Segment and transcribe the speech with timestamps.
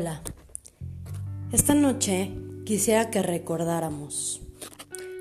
[0.00, 0.22] Hola,
[1.50, 2.30] esta noche
[2.64, 4.40] quisiera que recordáramos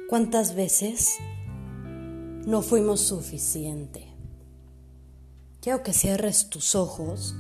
[0.07, 1.17] cuántas veces
[2.45, 4.05] no fuimos suficiente.
[5.61, 7.33] Quiero que cierres tus ojos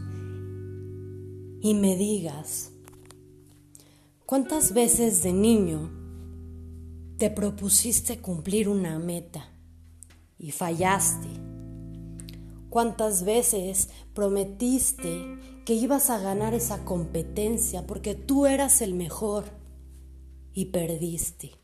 [1.61, 2.71] y me digas
[4.25, 5.91] cuántas veces de niño
[7.19, 9.47] te propusiste cumplir una meta
[10.39, 11.27] y fallaste.
[12.77, 15.09] ¿Cuántas veces prometiste
[15.65, 19.45] que ibas a ganar esa competencia porque tú eras el mejor
[20.53, 21.55] y perdiste?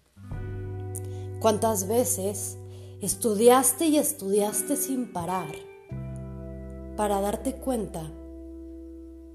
[1.40, 2.58] ¿Cuántas veces
[3.00, 5.54] estudiaste y estudiaste sin parar
[6.98, 8.12] para darte cuenta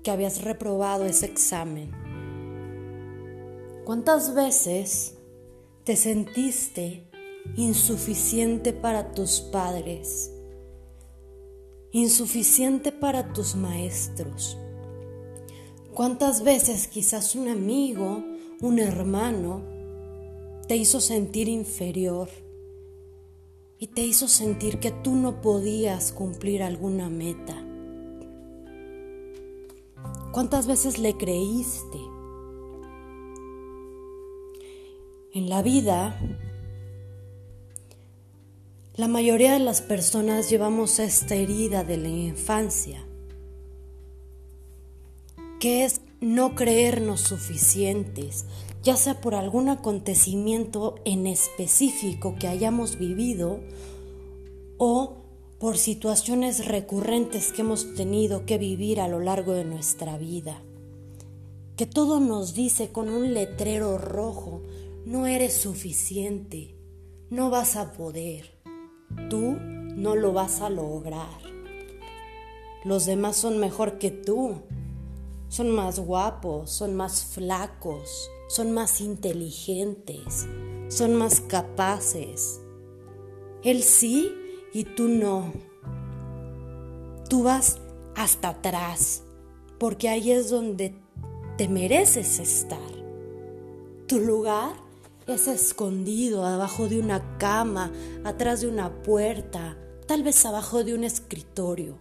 [0.02, 1.92] que habías reprobado ese examen?
[3.84, 5.16] ¿Cuántas veces
[5.84, 7.09] te sentiste
[7.54, 10.32] insuficiente para tus padres?
[11.92, 14.58] Insuficiente para tus maestros.
[15.94, 18.22] ¿Cuántas veces quizás un amigo,
[18.60, 19.62] un hermano,
[20.68, 22.28] te hizo sentir inferior
[23.78, 27.64] y te hizo sentir que tú no podías cumplir alguna meta?
[30.32, 31.98] ¿Cuántas veces le creíste?
[35.32, 36.20] En la vida
[38.99, 43.07] la mayoría de las personas llevamos esta herida de la infancia,
[45.60, 48.45] que es no creernos suficientes,
[48.82, 53.60] ya sea por algún acontecimiento en específico que hayamos vivido
[54.79, 55.18] o
[55.60, 60.60] por situaciones recurrentes que hemos tenido que vivir a lo largo de nuestra vida.
[61.77, 64.65] Que todo nos dice con un letrero rojo,
[65.06, 66.75] no eres suficiente,
[67.31, 68.57] no vas a poder
[69.28, 69.56] Tú
[69.97, 71.41] no lo vas a lograr.
[72.84, 74.62] Los demás son mejor que tú.
[75.49, 80.47] Son más guapos, son más flacos, son más inteligentes,
[80.88, 82.60] son más capaces.
[83.62, 84.31] Él sí
[84.72, 85.53] y tú no.
[87.28, 87.78] Tú vas
[88.15, 89.22] hasta atrás,
[89.78, 90.94] porque ahí es donde
[91.56, 92.78] te mereces estar.
[94.06, 94.88] Tu lugar
[95.28, 97.93] es escondido abajo de una cama,
[98.25, 101.99] atrás de una puerta, tal vez abajo de un escritorio.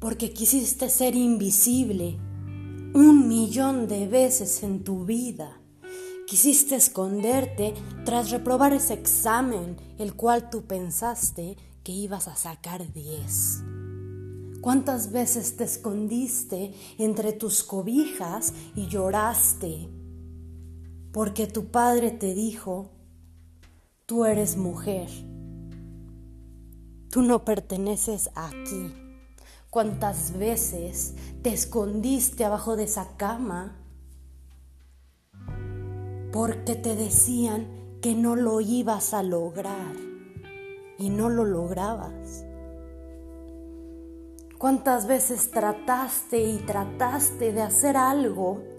[0.00, 2.18] Porque quisiste ser invisible
[2.94, 5.60] un millón de veces en tu vida.
[6.26, 7.74] Quisiste esconderte
[8.06, 13.62] tras reprobar ese examen, el cual tú pensaste que ibas a sacar 10.
[14.62, 19.90] ¿Cuántas veces te escondiste entre tus cobijas y lloraste
[21.16, 22.90] porque tu padre te dijo,
[24.04, 25.08] tú eres mujer,
[27.10, 28.92] tú no perteneces aquí.
[29.70, 33.78] ¿Cuántas veces te escondiste abajo de esa cama?
[36.34, 37.66] Porque te decían
[38.02, 39.96] que no lo ibas a lograr
[40.98, 42.44] y no lo lograbas.
[44.58, 48.75] ¿Cuántas veces trataste y trataste de hacer algo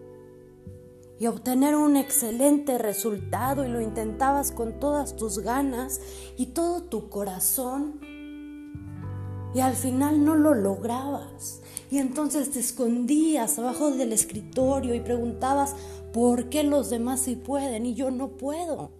[1.20, 6.00] y obtener un excelente resultado y lo intentabas con todas tus ganas
[6.38, 8.00] y todo tu corazón
[9.58, 11.62] y al final no lo lograbas.
[11.90, 15.76] Y entonces te escondías abajo del escritorio y preguntabas,
[16.14, 18.92] ¿por qué los demás sí pueden y yo no puedo?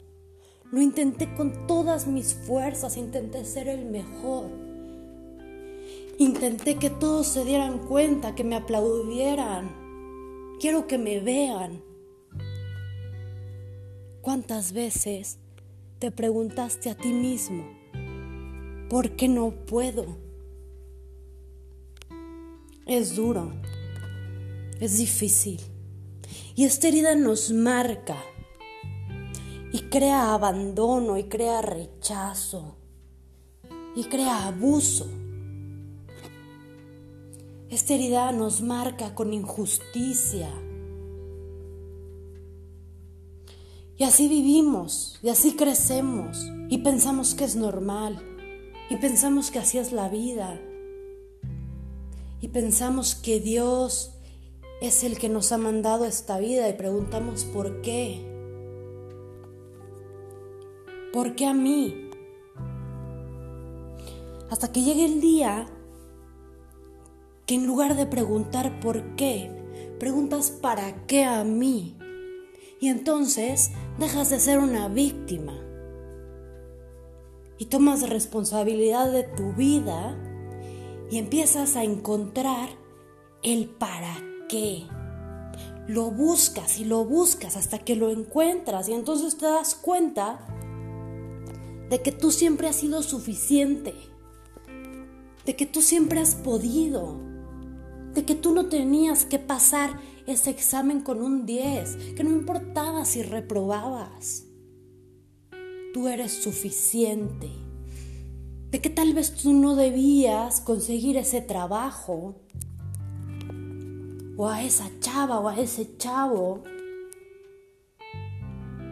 [0.72, 4.46] Lo intenté con todas mis fuerzas, intenté ser el mejor.
[6.18, 9.70] Intenté que todos se dieran cuenta, que me aplaudieran.
[10.60, 11.84] Quiero que me vean.
[14.28, 15.40] ¿Cuántas veces
[16.00, 17.64] te preguntaste a ti mismo,
[18.90, 20.18] ¿por qué no puedo?
[22.86, 23.54] Es duro,
[24.82, 25.62] es difícil.
[26.56, 28.18] Y esta herida nos marca
[29.72, 32.76] y crea abandono y crea rechazo
[33.96, 35.08] y crea abuso.
[37.70, 40.50] Esta herida nos marca con injusticia
[43.98, 48.22] Y así vivimos, y así crecemos, y pensamos que es normal,
[48.90, 50.62] y pensamos que así es la vida,
[52.40, 54.12] y pensamos que Dios
[54.82, 58.24] es el que nos ha mandado esta vida y preguntamos por qué.
[61.12, 62.12] ¿Por qué a mí?
[64.52, 65.68] Hasta que llegue el día
[67.48, 69.50] que en lugar de preguntar por qué,
[70.00, 71.98] preguntas para qué a mí.
[72.80, 75.54] Y entonces dejas de ser una víctima
[77.58, 80.16] y tomas responsabilidad de tu vida
[81.10, 82.70] y empiezas a encontrar
[83.42, 84.16] el para
[84.50, 84.84] qué.
[85.88, 90.46] Lo buscas y lo buscas hasta que lo encuentras y entonces te das cuenta
[91.90, 93.96] de que tú siempre has sido suficiente,
[95.46, 97.16] de que tú siempre has podido,
[98.14, 99.98] de que tú no tenías que pasar
[100.28, 104.44] ese examen con un 10, que no importaba si reprobabas.
[105.94, 107.50] Tú eres suficiente,
[108.70, 112.36] de que tal vez tú no debías conseguir ese trabajo,
[114.36, 116.64] o a esa chava o a ese chavo,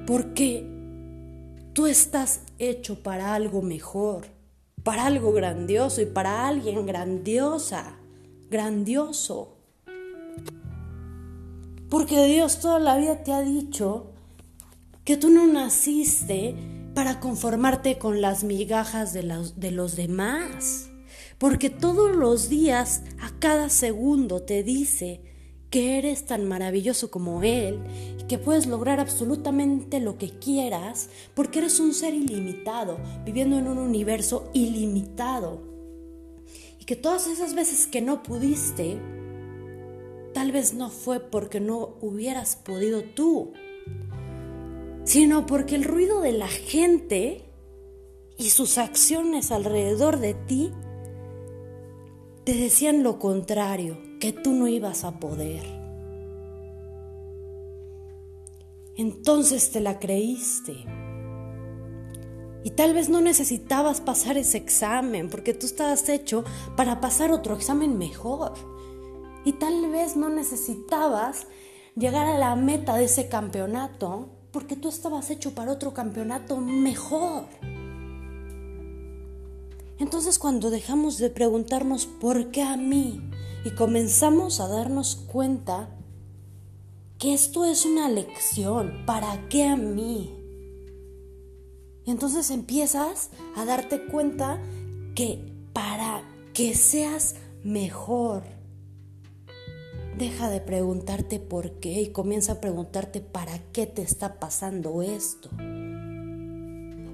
[0.08, 0.66] porque
[1.74, 4.28] tú estás hecho para algo mejor,
[4.84, 7.98] para algo grandioso y para alguien grandiosa,
[8.50, 9.55] grandioso.
[11.96, 14.12] Porque Dios toda la vida te ha dicho
[15.06, 16.54] que tú no naciste
[16.94, 20.90] para conformarte con las migajas de los, de los demás.
[21.38, 25.22] Porque todos los días, a cada segundo, te dice
[25.70, 27.80] que eres tan maravilloso como Él
[28.20, 33.70] y que puedes lograr absolutamente lo que quieras porque eres un ser ilimitado, viviendo en
[33.70, 35.62] un universo ilimitado.
[36.78, 39.00] Y que todas esas veces que no pudiste,
[40.36, 43.54] tal vez no fue porque no hubieras podido tú,
[45.06, 47.46] sino porque el ruido de la gente
[48.38, 50.74] y sus acciones alrededor de ti
[52.44, 55.64] te decían lo contrario, que tú no ibas a poder.
[58.98, 60.74] Entonces te la creíste.
[62.66, 66.44] Y tal vez no necesitabas pasar ese examen porque tú estabas hecho
[66.76, 68.75] para pasar otro examen mejor.
[69.46, 71.48] Y tal vez no necesitabas
[71.96, 77.46] llegar a la meta de ese campeonato porque tú estabas hecho para otro campeonato mejor.
[80.00, 83.22] Entonces cuando dejamos de preguntarnos por qué a mí
[83.64, 85.90] y comenzamos a darnos cuenta
[87.18, 90.34] que esto es una lección, ¿para qué a mí?
[92.06, 94.62] Y entonces empiezas a darte cuenta
[95.16, 98.44] que para que seas mejor,
[100.18, 105.50] deja de preguntarte por qué y comienza a preguntarte para qué te está pasando esto.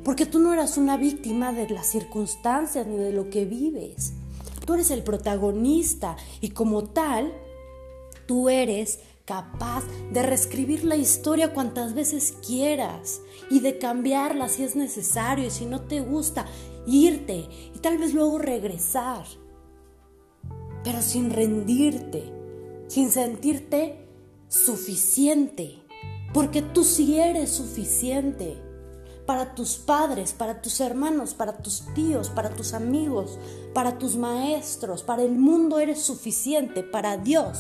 [0.04, 4.14] Porque tú no eras una víctima de las circunstancias ni de lo que vives.
[4.66, 7.34] Tú eres el protagonista y como tal,
[8.28, 14.76] tú eres capaz de reescribir la historia cuantas veces quieras y de cambiarla si es
[14.76, 16.46] necesario y si no te gusta,
[16.86, 19.26] irte y tal vez luego regresar.
[20.84, 22.41] Pero sin rendirte,
[22.92, 24.06] sin sentirte
[24.50, 25.82] suficiente,
[26.34, 28.58] porque tú sí eres suficiente
[29.26, 33.40] para tus padres, para tus hermanos, para tus tíos, para tus amigos,
[33.74, 37.60] para tus maestros, para el mundo eres suficiente, para Dios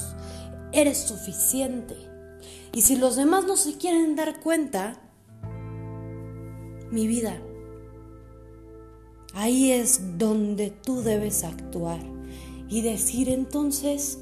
[0.73, 1.95] eres suficiente.
[2.73, 4.99] Y si los demás no se quieren dar cuenta,
[6.91, 7.41] mi vida,
[9.33, 12.01] ahí es donde tú debes actuar
[12.67, 14.19] y decir entonces,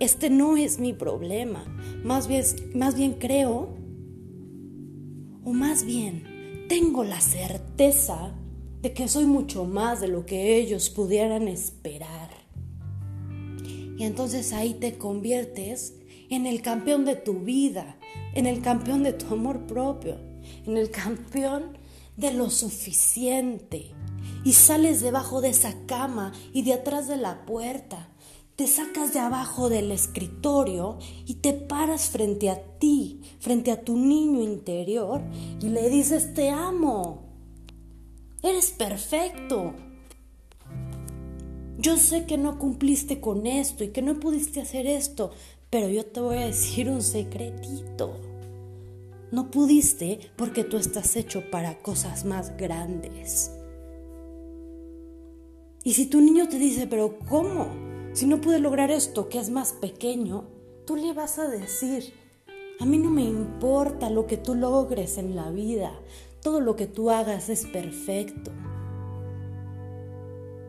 [0.00, 1.64] este no es mi problema,
[2.04, 3.74] más bien, más bien creo,
[5.44, 8.34] o más bien tengo la certeza
[8.82, 12.30] de que soy mucho más de lo que ellos pudieran esperar.
[13.98, 15.94] Y entonces ahí te conviertes
[16.30, 17.96] en el campeón de tu vida,
[18.34, 20.16] en el campeón de tu amor propio,
[20.66, 21.76] en el campeón
[22.16, 23.90] de lo suficiente.
[24.44, 28.08] Y sales debajo de esa cama y de atrás de la puerta
[28.58, 33.96] te sacas de abajo del escritorio y te paras frente a ti, frente a tu
[33.96, 35.22] niño interior
[35.62, 37.22] y le dices, te amo,
[38.42, 39.74] eres perfecto.
[41.78, 45.30] Yo sé que no cumpliste con esto y que no pudiste hacer esto,
[45.70, 48.16] pero yo te voy a decir un secretito.
[49.30, 53.52] No pudiste porque tú estás hecho para cosas más grandes.
[55.84, 57.97] Y si tu niño te dice, pero ¿cómo?
[58.12, 60.44] Si no pude lograr esto que es más pequeño,
[60.86, 62.12] tú le vas a decir,
[62.80, 65.92] a mí no me importa lo que tú logres en la vida,
[66.42, 68.50] todo lo que tú hagas es perfecto.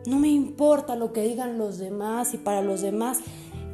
[0.06, 3.20] No me importa lo que digan los demás y para los demás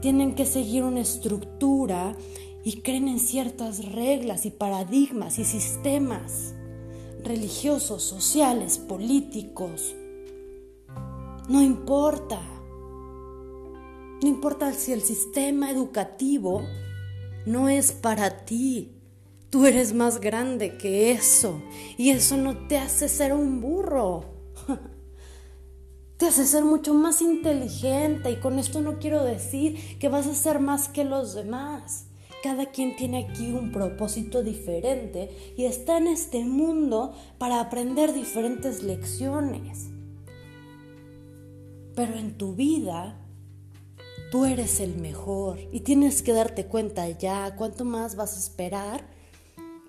[0.02, 2.16] tienen que seguir una estructura
[2.64, 6.56] y creen en ciertas reglas y paradigmas y sistemas
[7.24, 9.96] religiosos, sociales, políticos.
[11.50, 12.55] No importa.
[14.22, 16.64] No importa si el sistema educativo
[17.46, 18.92] no es para ti.
[19.50, 21.62] Tú eres más grande que eso.
[21.98, 24.26] Y eso no te hace ser un burro.
[26.18, 30.34] te hace ser mucho más inteligente y con esto no quiero decir que vas a
[30.34, 32.08] ser más que los demás.
[32.42, 38.84] Cada quien tiene aquí un propósito diferente y está en este mundo para aprender diferentes
[38.84, 39.90] lecciones.
[41.96, 43.25] Pero en tu vida,
[44.36, 49.08] tú eres el mejor y tienes que darte cuenta ya cuánto más vas a esperar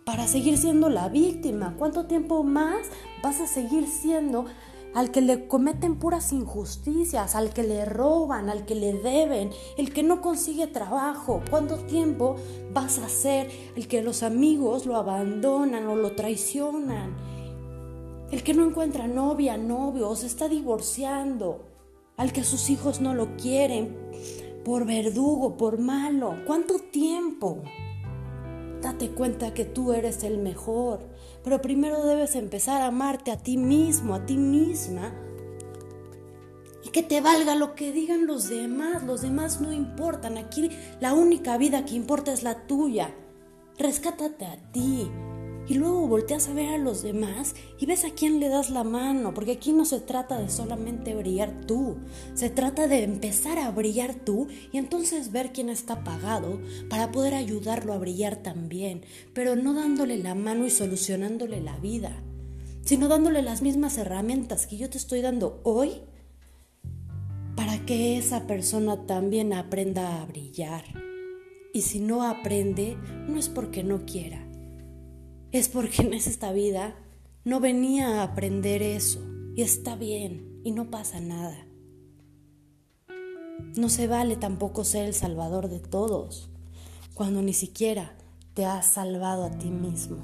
[0.04, 2.86] para seguir siendo la víctima, cuánto tiempo más
[3.24, 4.44] vas a seguir siendo
[4.94, 9.92] al que le cometen puras injusticias, al que le roban, al que le deben, el
[9.92, 12.36] que no consigue trabajo, cuánto tiempo
[12.72, 17.16] vas a ser el que los amigos lo abandonan o lo traicionan,
[18.30, 21.66] el que no encuentra novia, novio o se está divorciando,
[22.16, 24.05] al que sus hijos no lo quieren
[24.66, 27.62] por verdugo, por malo, cuánto tiempo.
[28.82, 31.08] Date cuenta que tú eres el mejor,
[31.44, 35.14] pero primero debes empezar a amarte a ti mismo, a ti misma.
[36.84, 39.04] Y que te valga lo que digan los demás.
[39.04, 40.36] Los demás no importan.
[40.36, 40.68] Aquí
[40.98, 43.14] la única vida que importa es la tuya.
[43.78, 45.08] Rescátate a ti
[45.68, 48.84] y luego volteas a ver a los demás y ves a quién le das la
[48.84, 51.96] mano, porque aquí no se trata de solamente brillar tú,
[52.34, 57.34] se trata de empezar a brillar tú y entonces ver quién está apagado para poder
[57.34, 59.02] ayudarlo a brillar también,
[59.34, 62.22] pero no dándole la mano y solucionándole la vida,
[62.84, 66.02] sino dándole las mismas herramientas que yo te estoy dando hoy
[67.56, 70.84] para que esa persona también aprenda a brillar.
[71.72, 72.96] Y si no aprende,
[73.28, 74.45] no es porque no quiera,
[75.52, 76.94] es porque en esta vida
[77.44, 79.20] no venía a aprender eso.
[79.54, 81.66] Y está bien y no pasa nada.
[83.76, 86.50] No se vale tampoco ser el salvador de todos
[87.14, 88.14] cuando ni siquiera
[88.52, 90.18] te has salvado a ti mismo.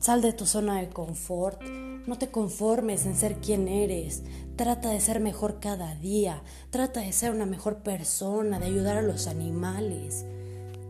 [0.00, 4.22] Sal de tu zona de confort, no te conformes en ser quien eres,
[4.56, 9.02] trata de ser mejor cada día, trata de ser una mejor persona, de ayudar a
[9.02, 10.26] los animales,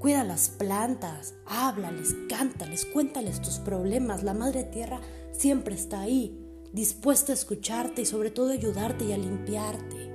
[0.05, 4.23] Cuida las plantas, háblales, cántales, cuéntales tus problemas.
[4.23, 5.01] La Madre Tierra
[5.33, 6.39] siempre está ahí,
[6.75, 10.13] dispuesta a escucharte y sobre todo ayudarte y a limpiarte.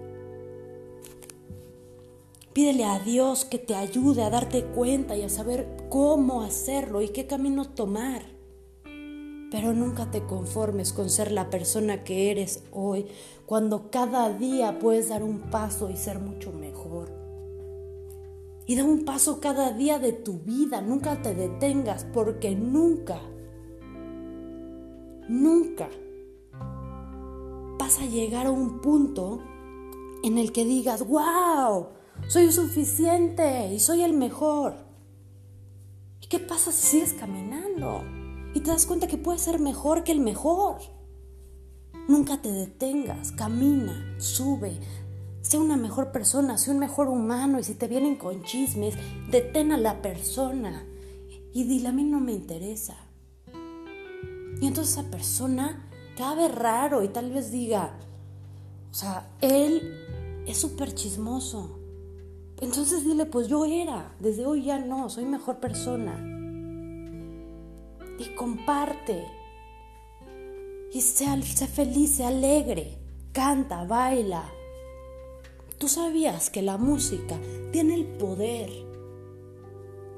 [2.53, 7.09] Pídele a Dios que te ayude a darte cuenta y a saber cómo hacerlo y
[7.09, 8.21] qué camino tomar.
[8.83, 13.07] Pero nunca te conformes con ser la persona que eres hoy,
[13.47, 17.28] cuando cada día puedes dar un paso y ser mucho mejor
[18.69, 20.79] y da un paso cada día de tu vida.
[20.79, 23.19] Nunca te detengas porque nunca,
[25.27, 25.89] nunca
[27.79, 29.41] vas a llegar a un punto
[30.23, 31.87] en el que digas, wow,
[32.27, 34.75] soy suficiente y soy el mejor.
[36.21, 38.03] ¿Y qué pasa si sigues caminando?
[38.53, 40.77] Y te das cuenta que puedes ser mejor que el mejor.
[42.07, 44.79] Nunca te detengas, camina, sube,
[45.49, 48.93] Sé una mejor persona, sé un mejor humano y si te vienen con chismes,
[49.31, 50.85] detén a la persona
[51.51, 52.95] y dile a mí no me interesa.
[54.61, 55.89] Y entonces esa persona
[56.35, 57.97] ver raro y tal vez diga,
[58.91, 61.79] o sea, él es súper chismoso.
[62.61, 66.23] Entonces dile, pues yo era, desde hoy ya no, soy mejor persona.
[68.19, 69.25] Y comparte.
[70.93, 72.99] Y sé, sé feliz, sé alegre.
[73.31, 74.43] Canta, baila,
[75.79, 77.39] ¿Tú sabías que la música
[77.71, 78.69] tiene el poder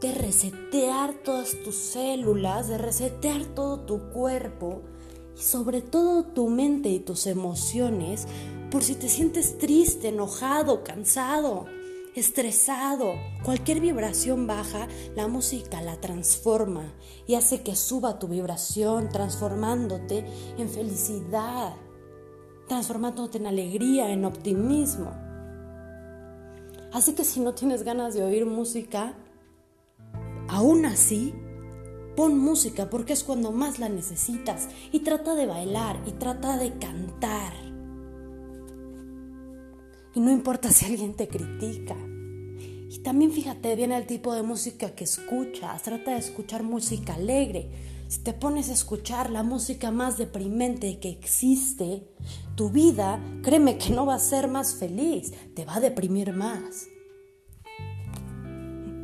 [0.01, 4.81] de resetear todas tus células, de resetear todo tu cuerpo
[5.37, 8.27] y sobre todo tu mente y tus emociones
[8.71, 11.67] por si te sientes triste, enojado, cansado,
[12.15, 13.13] estresado?
[13.43, 16.91] Cualquier vibración baja, la música la transforma
[17.27, 20.25] y hace que suba tu vibración, transformándote
[20.57, 21.75] en felicidad,
[22.67, 25.29] transformándote en alegría, en optimismo.
[26.93, 29.15] Así que si no tienes ganas de oír música,
[30.49, 31.33] aún así,
[32.15, 36.77] pon música porque es cuando más la necesitas y trata de bailar y trata de
[36.77, 37.53] cantar.
[40.13, 41.95] Y no importa si alguien te critica.
[42.89, 45.81] Y también fíjate bien el tipo de música que escuchas.
[45.83, 47.69] Trata de escuchar música alegre.
[48.11, 52.11] Si te pones a escuchar la música más deprimente que existe,
[52.55, 56.87] tu vida, créeme que no va a ser más feliz, te va a deprimir más.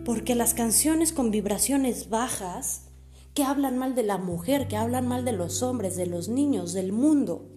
[0.04, 2.90] Porque las canciones con vibraciones bajas,
[3.34, 6.74] que hablan mal de la mujer, que hablan mal de los hombres, de los niños,
[6.74, 7.50] del mundo,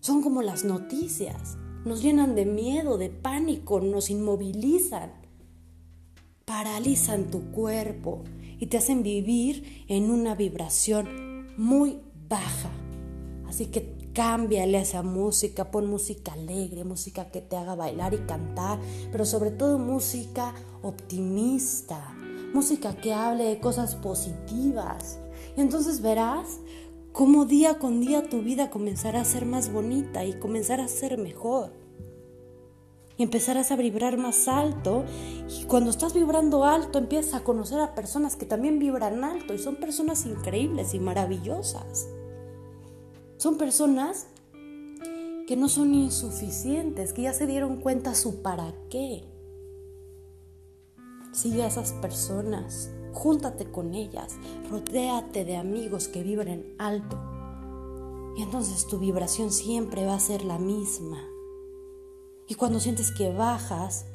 [0.00, 1.56] son como las noticias.
[1.84, 5.12] Nos llenan de miedo, de pánico, nos inmovilizan,
[6.48, 8.24] paralizan tu cuerpo
[8.58, 12.70] y te hacen vivir en una vibración muy baja.
[13.46, 18.80] Así que cámbiale esa música, pon música alegre, música que te haga bailar y cantar,
[19.12, 22.16] pero sobre todo música optimista,
[22.54, 25.18] música que hable de cosas positivas.
[25.54, 26.60] Y entonces verás
[27.12, 31.18] cómo día con día tu vida comenzará a ser más bonita y comenzará a ser
[31.18, 31.77] mejor.
[33.18, 35.04] Y empezarás a vibrar más alto.
[35.60, 39.58] Y cuando estás vibrando alto, empiezas a conocer a personas que también vibran alto y
[39.58, 42.08] son personas increíbles y maravillosas.
[43.36, 44.28] Son personas
[45.48, 49.24] que no son insuficientes, que ya se dieron cuenta su para qué.
[51.32, 54.36] Sigue a esas personas, júntate con ellas,
[54.70, 57.18] rodéate de amigos que vibren alto.
[58.36, 61.18] Y entonces tu vibración siempre va a ser la misma.
[62.48, 64.06] Y cuando sientes que bajas,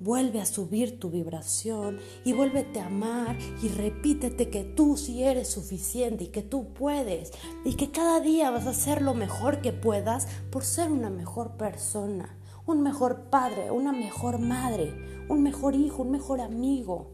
[0.00, 5.48] Vuelve a subir tu vibración y vuélvete a amar y repítete que tú sí eres
[5.48, 7.32] suficiente y que tú puedes
[7.64, 11.56] y que cada día vas a hacer lo mejor que puedas por ser una mejor
[11.56, 14.94] persona, un mejor padre, una mejor madre,
[15.28, 17.10] un mejor hijo, un mejor amigo,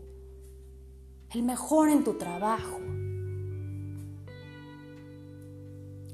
[1.30, 2.80] el mejor en tu trabajo.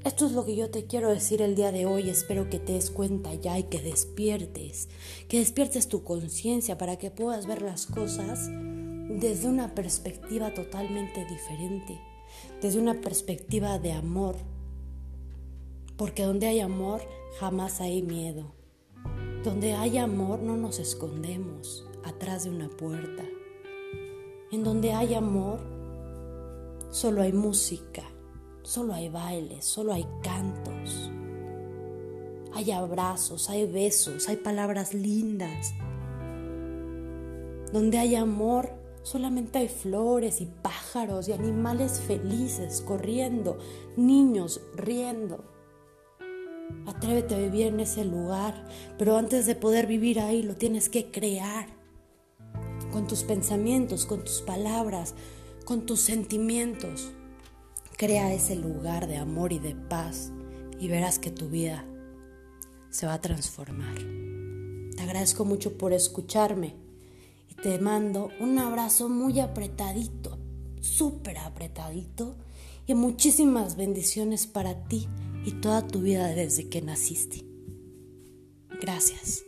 [0.03, 2.09] Esto es lo que yo te quiero decir el día de hoy.
[2.09, 4.89] Espero que te des cuenta ya y que despiertes,
[5.27, 12.01] que despiertes tu conciencia para que puedas ver las cosas desde una perspectiva totalmente diferente,
[12.63, 14.37] desde una perspectiva de amor.
[15.97, 17.01] Porque donde hay amor
[17.39, 18.55] jamás hay miedo.
[19.43, 23.23] Donde hay amor no nos escondemos atrás de una puerta.
[24.51, 25.59] En donde hay amor
[26.89, 28.03] solo hay música
[28.63, 31.11] Solo hay bailes, solo hay cantos.
[32.53, 35.73] Hay abrazos, hay besos, hay palabras lindas.
[37.73, 43.57] Donde hay amor, solamente hay flores y pájaros y animales felices corriendo,
[43.95, 45.43] niños riendo.
[46.85, 51.09] Atrévete a vivir en ese lugar, pero antes de poder vivir ahí lo tienes que
[51.09, 51.67] crear.
[52.91, 55.15] Con tus pensamientos, con tus palabras,
[55.65, 57.11] con tus sentimientos.
[58.01, 60.31] Crea ese lugar de amor y de paz
[60.79, 61.85] y verás que tu vida
[62.89, 63.93] se va a transformar.
[64.95, 66.73] Te agradezco mucho por escucharme
[67.47, 70.39] y te mando un abrazo muy apretadito,
[70.79, 72.33] súper apretadito
[72.87, 75.07] y muchísimas bendiciones para ti
[75.45, 77.45] y toda tu vida desde que naciste.
[78.81, 79.43] Gracias.